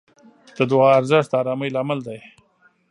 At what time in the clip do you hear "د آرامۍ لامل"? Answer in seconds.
1.31-1.99